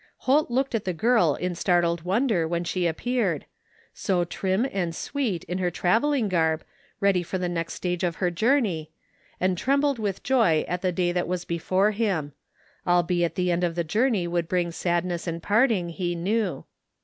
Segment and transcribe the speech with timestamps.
[0.25, 3.45] Holt looked at the girl in startled wonder when she appeared,
[3.93, 6.63] so trig and sweet in her travelling garb,
[6.99, 8.89] ready for the next stage of her journey,
[9.39, 12.33] and tremibled with joy at the day that was before him;
[12.87, 16.65] albeit the end of the journey would bring sadness and parting, he knew.